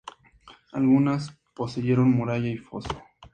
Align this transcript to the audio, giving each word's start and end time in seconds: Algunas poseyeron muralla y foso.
Algunas 0.73 1.29
poseyeron 1.53 2.09
muralla 2.09 2.47
y 2.47 2.57
foso. 2.57 2.89